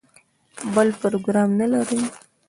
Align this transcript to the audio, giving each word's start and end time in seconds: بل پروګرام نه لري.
بل 0.75 0.87
پروګرام 1.01 1.49
نه 1.59 1.65
لري. 1.73 2.01